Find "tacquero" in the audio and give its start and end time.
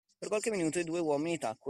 1.37-1.59